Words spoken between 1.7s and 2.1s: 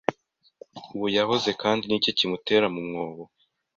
ni